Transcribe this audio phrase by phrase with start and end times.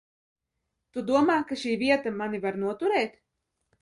[0.95, 3.15] Tu domā, ka šī vieta mani var noturēt?